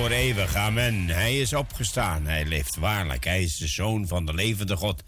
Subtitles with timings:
[0.00, 0.54] voor eeuwig.
[0.54, 1.08] Amen.
[1.08, 2.26] Hij is opgestaan.
[2.26, 3.24] Hij leeft waarlijk.
[3.24, 5.02] Hij is de zoon van de levende God.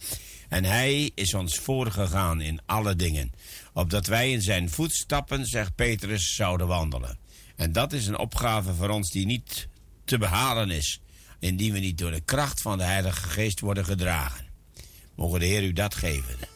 [0.49, 3.33] En hij is ons voorgegaan in alle dingen.
[3.73, 7.19] Opdat wij in zijn voetstappen, zegt Petrus, zouden wandelen.
[7.57, 9.69] En dat is een opgave voor ons die niet
[10.05, 11.01] te behalen is.
[11.39, 14.47] Indien we niet door de kracht van de Heilige Geest worden gedragen.
[15.15, 16.52] Mogen de Heer u dat geven.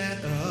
[0.00, 0.49] that up.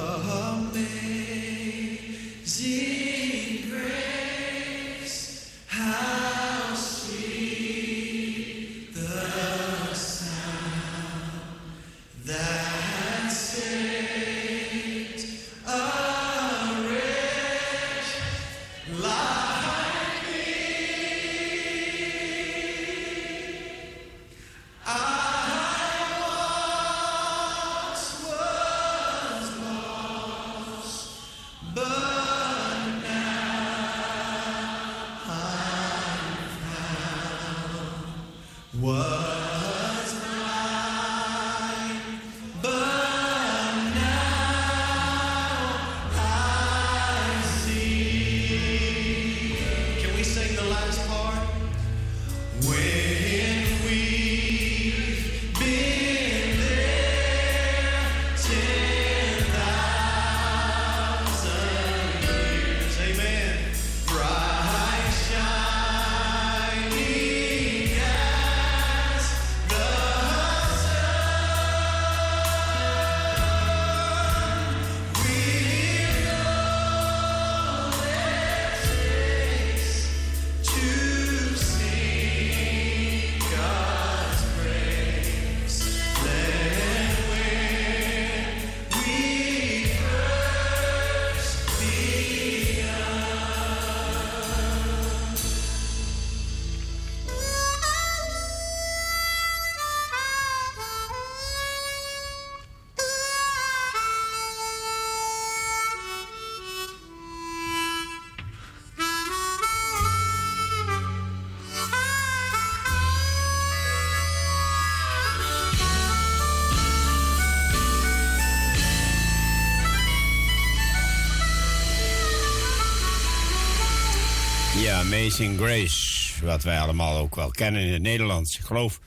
[125.30, 126.46] Amazing Grace.
[126.46, 128.58] Wat wij allemaal ook wel kennen in het Nederlands.
[128.58, 129.00] Ik geloof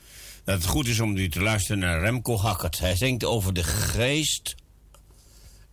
[0.43, 2.79] dat het goed is om u te luisteren naar Remco Hackert.
[2.79, 4.55] Hij zingt over de geest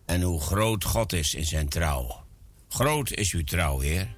[0.05, 2.23] en hoe groot God is in zijn trouw.
[2.69, 4.15] Groot is uw trouw, Heer.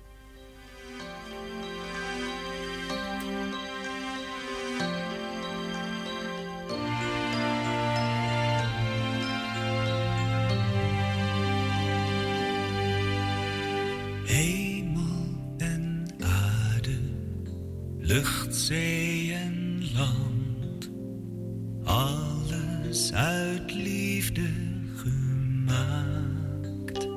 [22.94, 24.50] Alles liefde
[24.96, 27.08] gemaakt.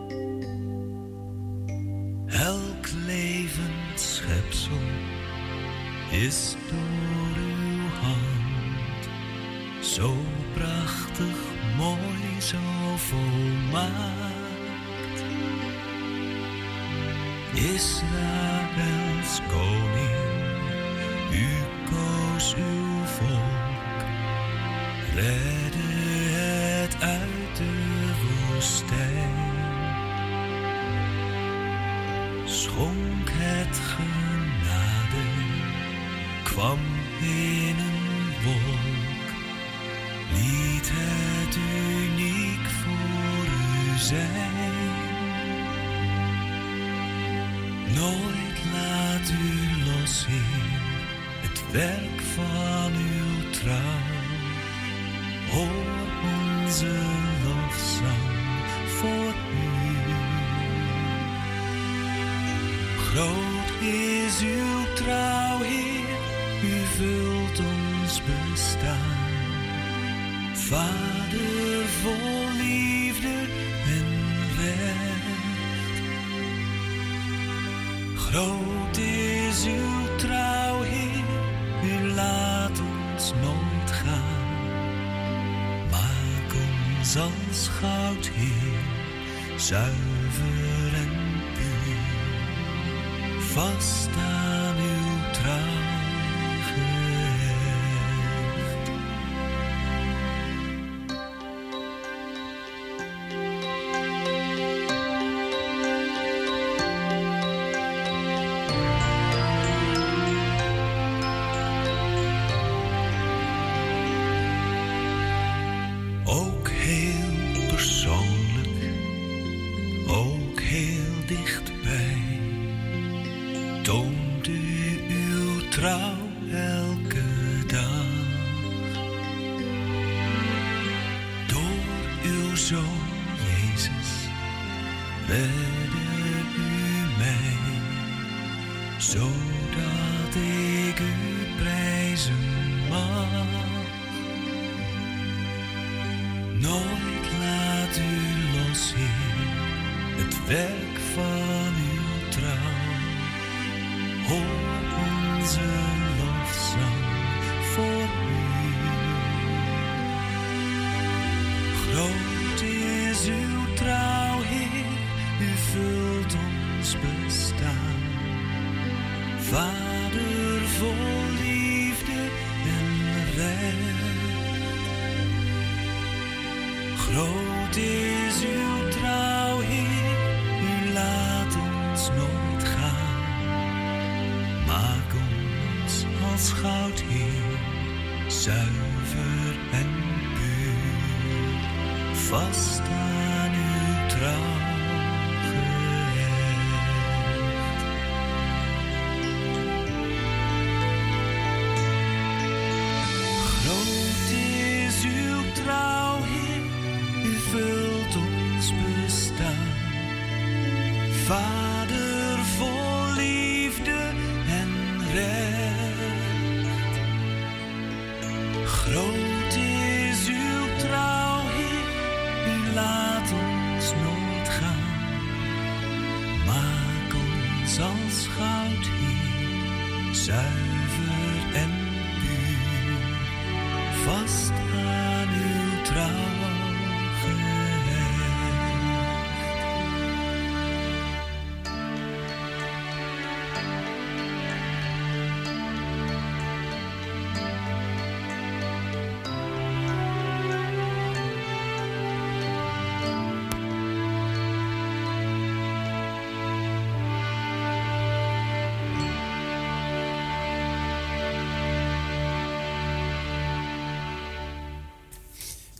[2.27, 4.81] Elk levend schepsel
[6.11, 9.09] is door uw hand
[9.81, 10.17] zo
[10.55, 11.37] prachtig,
[11.77, 12.59] mooi, zo
[12.97, 14.45] volmaakt.
[17.55, 20.25] Israëls koning
[21.33, 21.49] u
[21.91, 23.66] koos uw volk,
[25.17, 25.89] redde
[26.35, 29.55] het uit de woestijn.
[32.45, 35.27] Schonk het genade,
[36.43, 36.79] kwam
[37.21, 39.27] in een wolk,
[40.33, 44.95] liet het uniek voor u zijn.
[47.95, 50.77] Nooit laat u los, Heer
[51.77, 54.16] werk van uw trouw.
[63.17, 66.19] Groot is uw trouw, Heer,
[66.65, 69.17] u vult ons bestaan.
[70.53, 73.37] Vader vol liefde
[73.97, 74.09] en
[74.59, 75.97] recht.
[78.17, 81.25] Groot is uw trouw, Heer
[81.85, 84.59] u laat ons nooit gaan.
[85.91, 90.76] Maak ons als goud, Heer, zuiver.
[93.57, 94.06] fast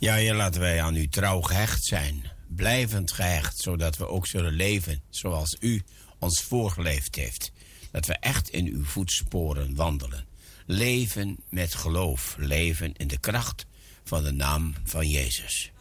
[0.07, 4.53] Ja, hier laten wij aan u trouw gehecht zijn, blijvend gehecht, zodat we ook zullen
[4.53, 5.81] leven zoals u
[6.19, 7.51] ons voorgeleefd heeft.
[7.91, 10.25] Dat we echt in uw voetsporen wandelen.
[10.65, 13.65] Leven met geloof, leven in de kracht
[14.03, 15.71] van de naam van Jezus.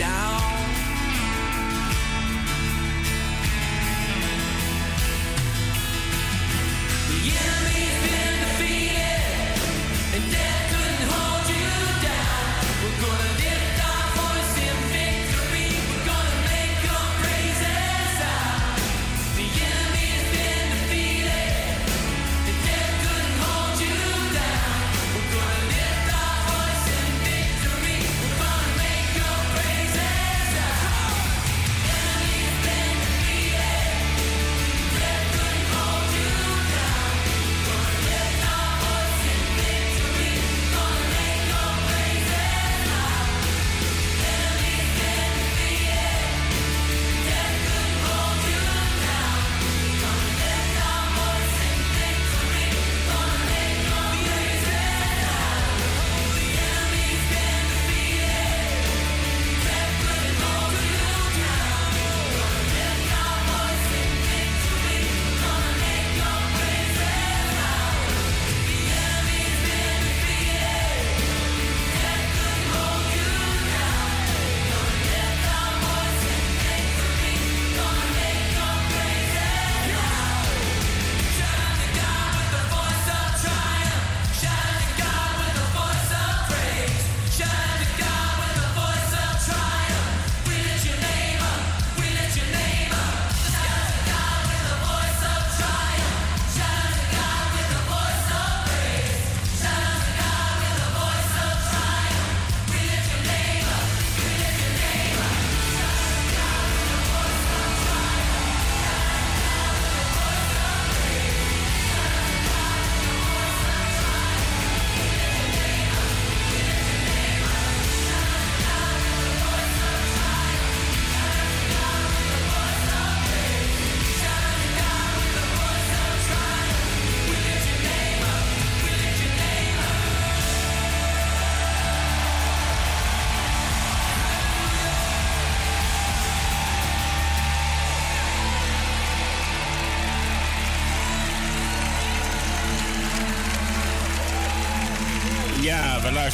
[0.00, 0.39] down.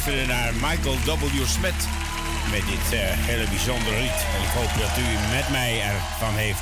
[0.07, 1.45] luisteren naar Michael W.
[1.45, 1.87] Smith
[2.51, 4.25] met dit eh, hele bijzondere lied.
[4.35, 6.61] En ik hoop dat u met mij ervan heeft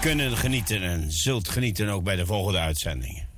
[0.00, 3.29] kunnen genieten en zult genieten ook bij de volgende uitzendingen.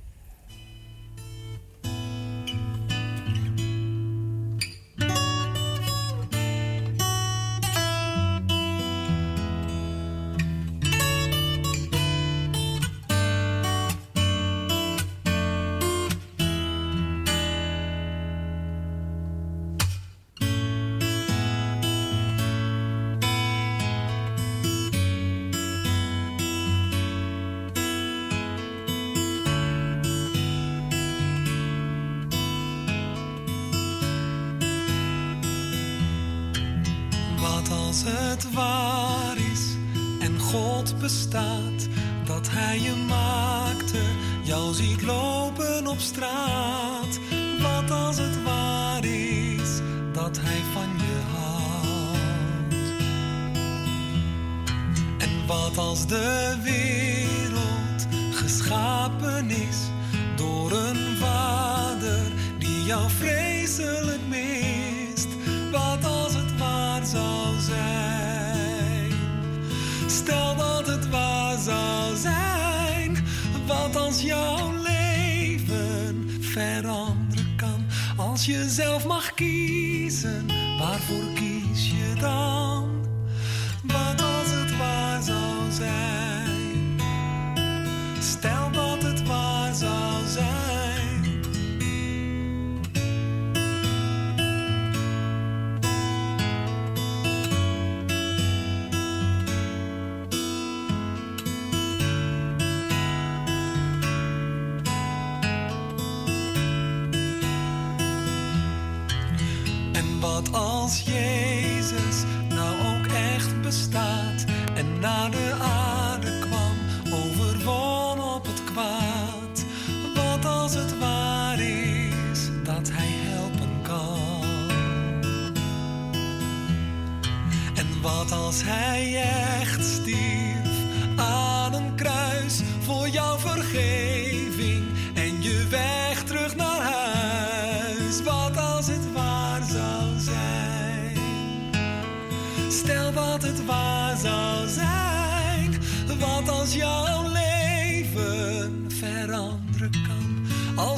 [78.45, 81.42] Jezelf mag kiezen waarvoor kiezen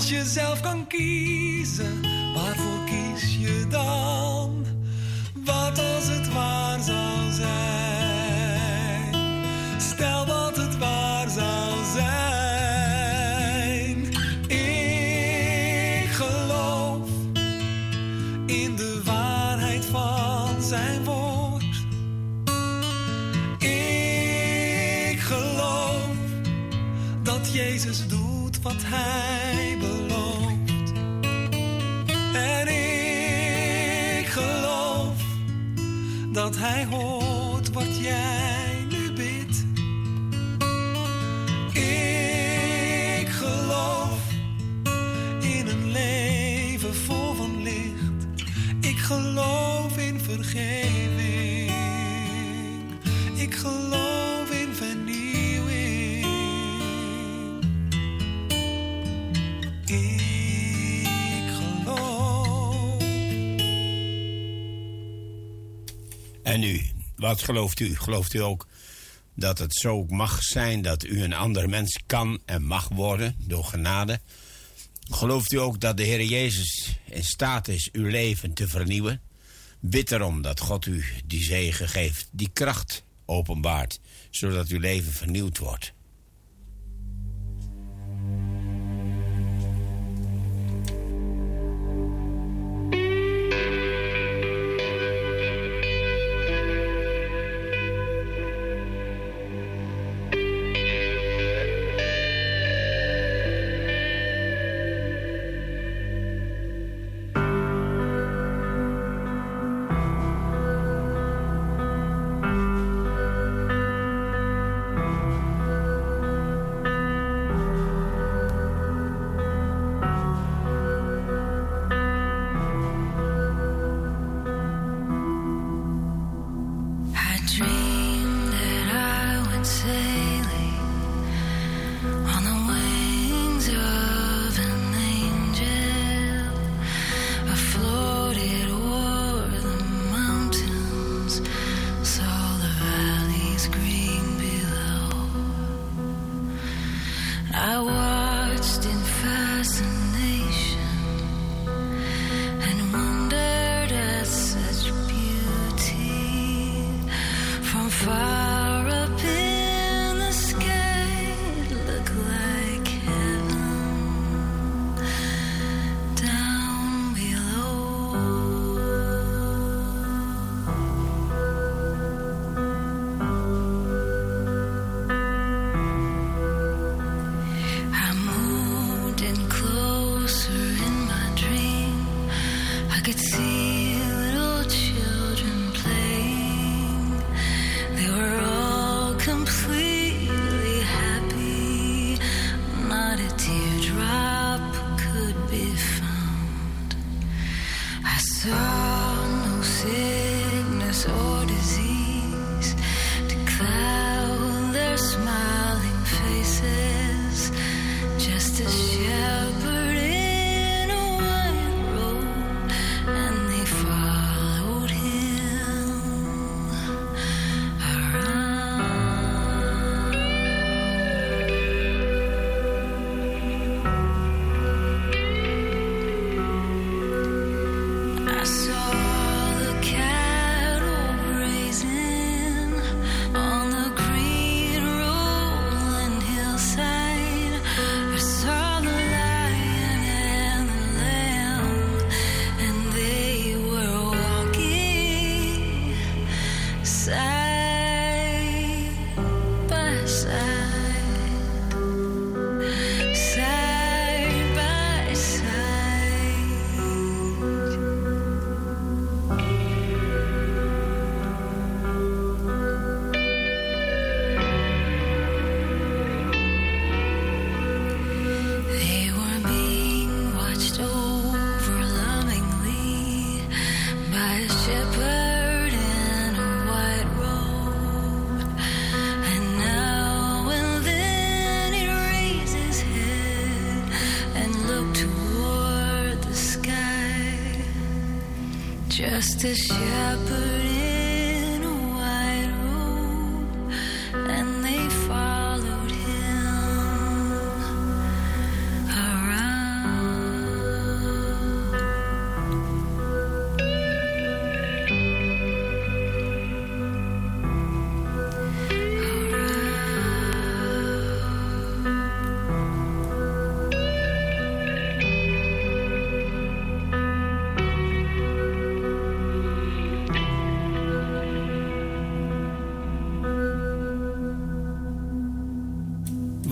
[0.05, 2.01] Als je zelf kan kiezen,
[2.33, 4.65] waarvoor kies je dan?
[5.45, 9.13] Wat als het waar zou zijn?
[9.81, 12.37] Stel dat het waar zou zijn.
[14.47, 17.09] Ik geloof
[18.45, 21.85] in de waarheid van zijn woord.
[23.59, 26.07] Ik geloof
[27.23, 28.24] dat Jezus doet
[28.65, 30.91] wat hij belooft.
[32.33, 32.67] En
[34.19, 35.21] ik geloof
[36.31, 39.65] dat hij hoort wat jij nu bidt.
[43.21, 44.19] Ik geloof
[45.39, 48.25] in een leven vol van licht.
[48.79, 49.54] Ik geloof
[67.25, 67.95] wat gelooft u?
[67.95, 68.67] Gelooft u ook
[69.35, 73.63] dat het zo mag zijn dat u een ander mens kan en mag worden door
[73.63, 74.19] genade?
[75.09, 79.21] Gelooft u ook dat de Heer Jezus in staat is uw leven te vernieuwen?
[79.79, 85.57] Bid erom dat God u die zegen geeft, die kracht openbaart, zodat uw leven vernieuwd
[85.57, 85.93] wordt.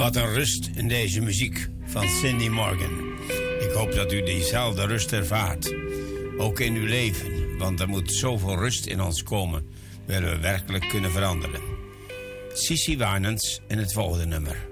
[0.04, 3.18] Wat een rust in deze muziek van Cindy Morgan.
[3.60, 5.76] Ik hoop dat u diezelfde rust ervaart.
[6.38, 9.66] Ook in uw leven, want er moet zoveel rust in ons komen...
[10.06, 11.62] willen we werkelijk kunnen veranderen.
[12.54, 14.63] Sissy Warnens in het volgende nummer.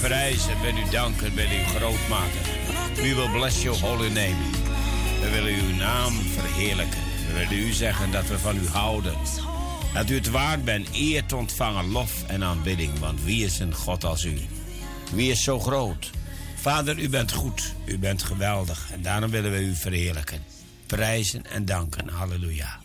[0.00, 2.40] Prijzen u danken, ben u groot maken.
[2.94, 4.36] We will bless your holy name.
[5.20, 7.00] We willen uw naam verheerlijken.
[7.26, 9.14] We willen u zeggen dat we van u houden.
[9.94, 12.98] Dat u het waard bent eer te ontvangen, lof en aanbidding.
[12.98, 14.38] Want wie is een God als u?
[15.12, 16.10] Wie is zo groot?
[16.54, 17.74] Vader, u bent goed.
[17.84, 18.88] U bent geweldig.
[18.92, 20.42] En daarom willen we u verheerlijken.
[20.86, 22.08] Prijzen en danken.
[22.08, 22.80] Halleluja.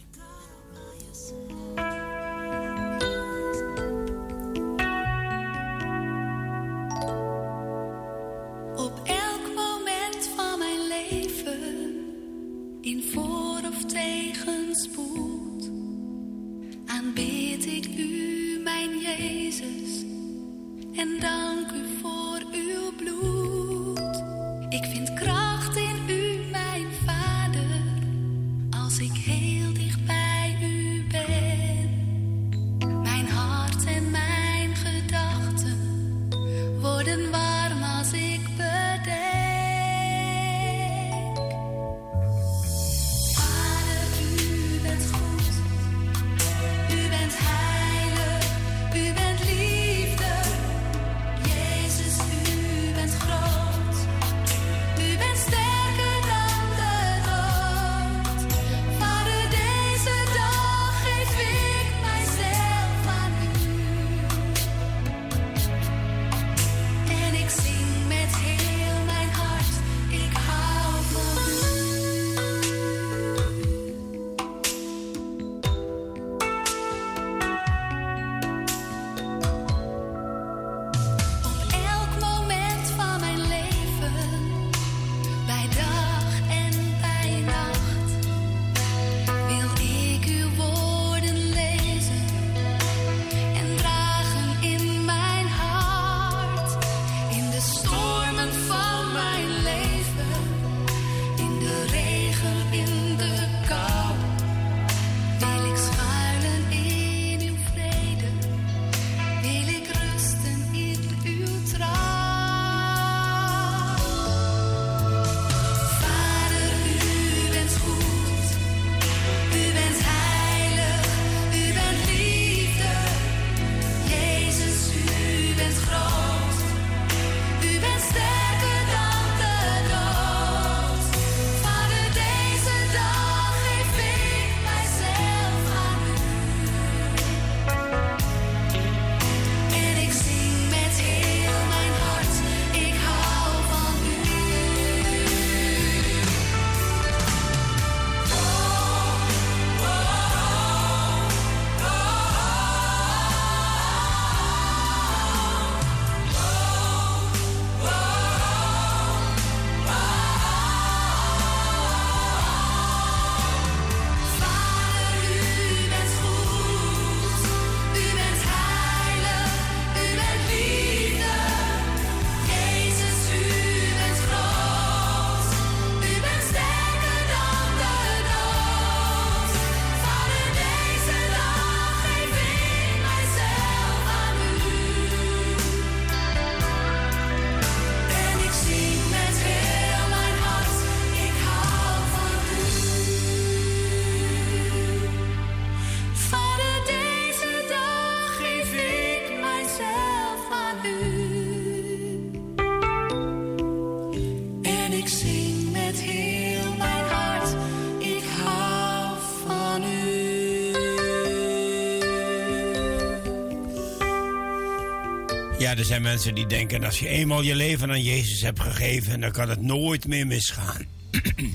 [215.86, 219.32] Er zijn mensen die denken als je eenmaal je leven aan Jezus hebt gegeven, dan
[219.32, 220.86] kan het nooit meer misgaan.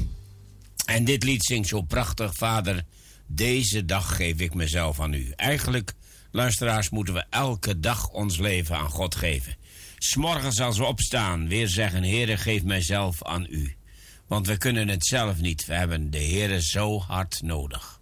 [0.84, 2.82] en dit lied zingt zo prachtig, Vader.
[3.26, 5.32] Deze dag geef ik mezelf aan u.
[5.36, 5.92] Eigenlijk,
[6.30, 9.56] luisteraars, moeten we elke dag ons leven aan God geven.
[9.98, 13.74] S'morgens als we opstaan, weer zeggen: Heere, geef mijzelf aan u.
[14.26, 15.66] Want we kunnen het zelf niet.
[15.66, 18.00] We hebben de Heere zo hard nodig.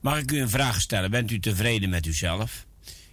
[0.00, 1.10] Mag ik u een vraag stellen?
[1.10, 2.66] Bent u tevreden met uzelf?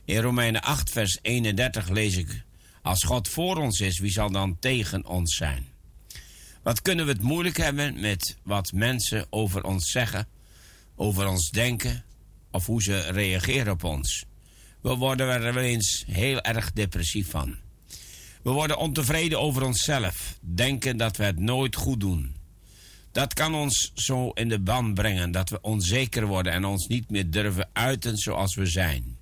[0.09, 2.43] In Romeinen 8, vers 31 lees ik:
[2.81, 5.67] Als God voor ons is, wie zal dan tegen ons zijn?
[6.63, 10.27] Wat kunnen we het moeilijk hebben met wat mensen over ons zeggen,
[10.95, 12.03] over ons denken
[12.51, 14.25] of hoe ze reageren op ons?
[14.81, 17.57] We worden er wel eens heel erg depressief van.
[18.43, 22.35] We worden ontevreden over onszelf, denken dat we het nooit goed doen.
[23.11, 27.09] Dat kan ons zo in de ban brengen dat we onzeker worden en ons niet
[27.09, 29.18] meer durven uiten zoals we zijn.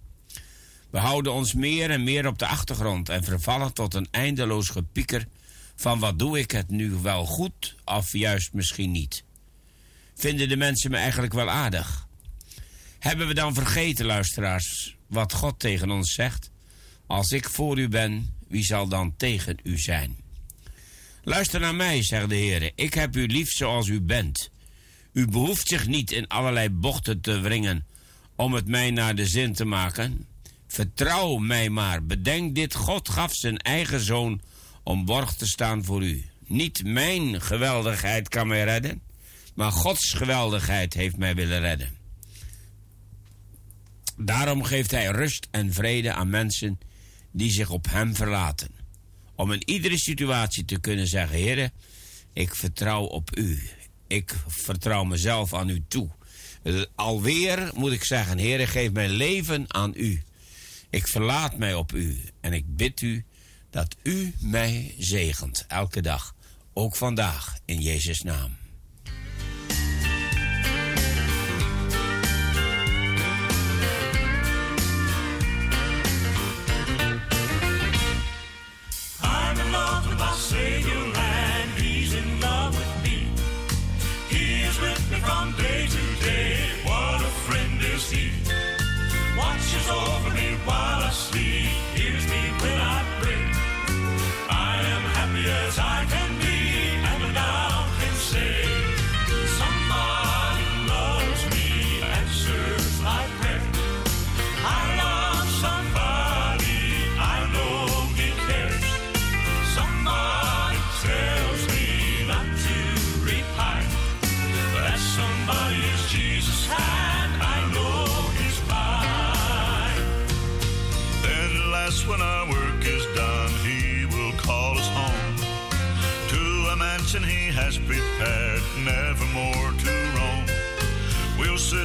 [0.97, 5.27] We houden ons meer en meer op de achtergrond en vervallen tot een eindeloos gepieker
[5.75, 9.23] van wat doe ik het nu wel goed of juist misschien niet.
[10.15, 12.07] Vinden de mensen me eigenlijk wel aardig?
[12.99, 16.51] Hebben we dan vergeten, luisteraars, wat God tegen ons zegt?
[17.07, 20.15] Als ik voor u ben, wie zal dan tegen u zijn?
[21.23, 22.71] Luister naar mij, zegt de Heer.
[22.75, 24.49] Ik heb u lief zoals u bent.
[25.13, 27.85] U behoeft zich niet in allerlei bochten te wringen
[28.35, 30.27] om het mij naar de zin te maken.
[30.67, 34.41] Vertrouw mij maar, bedenk dit, God gaf zijn eigen zoon
[34.83, 36.25] om borg te staan voor u.
[36.45, 39.01] Niet mijn geweldigheid kan mij redden,
[39.55, 41.97] maar Gods geweldigheid heeft mij willen redden.
[44.17, 46.79] Daarom geeft hij rust en vrede aan mensen
[47.31, 48.69] die zich op hem verlaten.
[49.35, 51.69] Om in iedere situatie te kunnen zeggen: Heer,
[52.33, 53.69] ik vertrouw op u.
[54.07, 56.09] Ik vertrouw mezelf aan u toe.
[56.95, 60.23] Alweer moet ik zeggen: Heer, geef mijn leven aan u.
[60.89, 63.25] Ik verlaat mij op u en ik bid u
[63.69, 66.35] dat u mij zegent elke dag,
[66.73, 68.57] ook vandaag in Jezus' naam.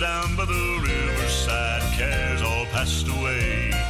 [0.03, 3.82] down by the riverside, cares all passed away.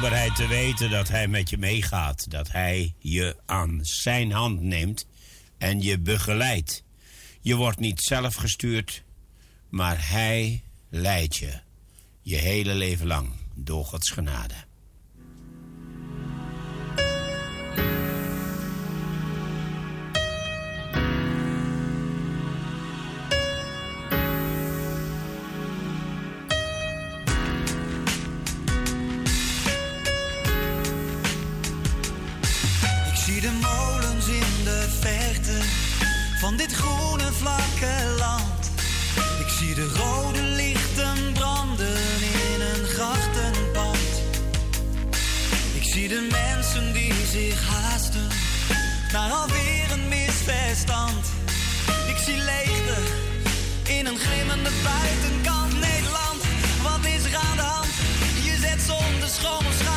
[0.00, 2.30] dankbaarheid te weten dat hij met je meegaat.
[2.30, 5.06] Dat hij je aan zijn hand neemt
[5.58, 6.84] en je begeleidt.
[7.40, 9.04] Je wordt niet zelf gestuurd,
[9.68, 11.60] maar hij leidt je.
[12.22, 14.54] Je hele leven lang door Gods genade.
[46.28, 48.28] mensen die zich haasten
[49.12, 51.26] naar alweer een misverstand.
[52.08, 52.98] Ik zie leegte
[53.98, 56.40] in een glimmende buitenkant Nederland.
[56.82, 57.92] Wat is er aan de hand?
[58.42, 59.89] Je zet zonder schommels.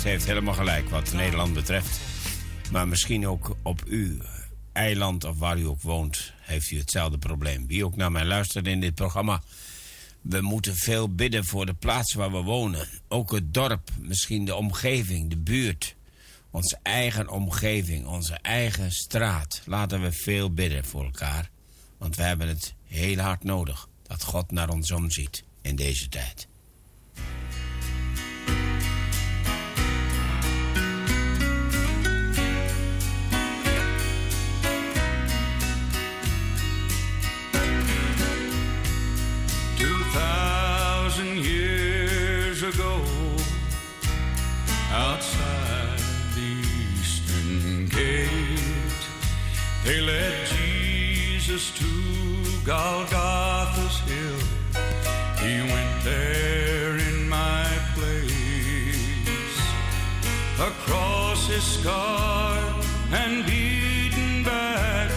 [0.00, 2.00] Troost heeft helemaal gelijk wat Nederland betreft.
[2.70, 4.18] Maar misschien ook op uw
[4.72, 7.66] eiland of waar u ook woont, heeft u hetzelfde probleem.
[7.66, 9.42] Wie ook naar mij luistert in dit programma.
[10.20, 12.88] We moeten veel bidden voor de plaats waar we wonen.
[13.08, 15.96] Ook het dorp, misschien de omgeving, de buurt.
[16.50, 19.62] Onze eigen omgeving, onze eigen straat.
[19.64, 21.50] Laten we veel bidden voor elkaar.
[21.98, 26.49] Want we hebben het heel hard nodig dat God naar ons omziet in deze tijd.
[44.92, 45.98] Outside
[46.34, 46.52] the
[46.98, 49.02] eastern gate,
[49.84, 54.40] they led Jesus to Golgotha's hill.
[55.38, 59.58] He went there in my place.
[60.58, 65.10] A cross is scarred and beaten back.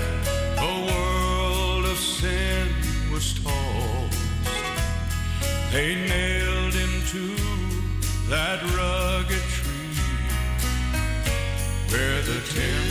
[0.57, 2.67] A world of sin
[3.11, 4.19] was tossed.
[5.71, 7.35] They nailed him to
[8.29, 9.12] that rugged
[12.55, 12.82] Yeah.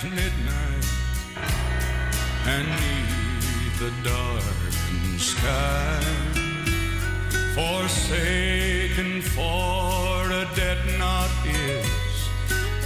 [0.00, 0.86] Midnight,
[2.46, 6.00] and neath the darkened sky,
[7.54, 12.28] forsaken for a debt not his,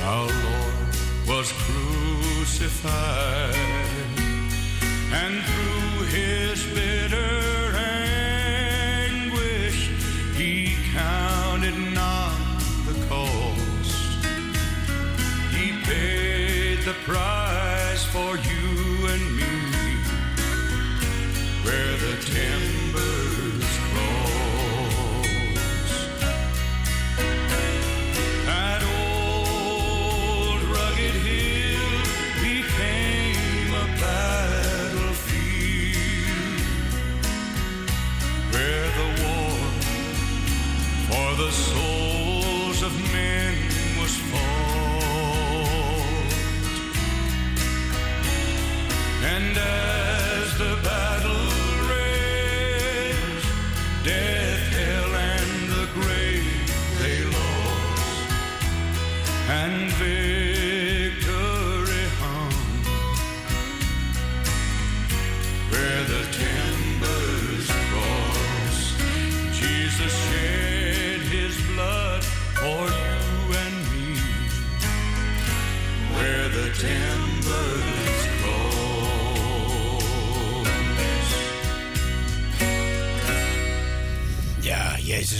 [0.02, 0.94] our Lord
[1.28, 2.74] was crucified,
[5.12, 5.34] and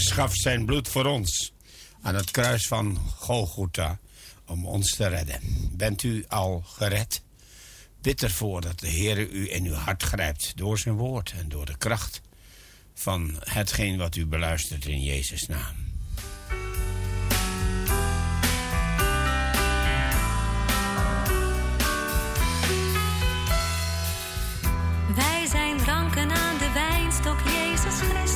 [0.05, 1.53] gaf zijn bloed voor ons
[2.03, 3.99] aan het kruis van Golgotha
[4.47, 5.41] om ons te redden.
[5.73, 7.23] Bent u al gered?
[8.01, 11.67] Bid ervoor dat de Heer u in uw hart grijpt door zijn woord en door
[11.67, 12.21] de kracht
[12.95, 15.75] van hetgeen wat u beluistert in Jezus' naam.
[25.15, 28.36] Wij zijn ranken aan de wijnstok, Jezus Christus.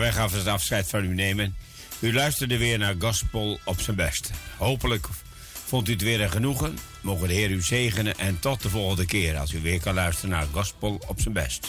[0.00, 1.56] Wij gaan afscheid van u nemen.
[1.98, 4.30] U luisterde weer naar Gospel op zijn best.
[4.56, 5.06] Hopelijk
[5.66, 6.78] vond u het weer een genoegen.
[7.00, 10.30] Mogen de Heer u zegenen en tot de volgende keer als u weer kan luisteren
[10.30, 11.68] naar Gospel op zijn best.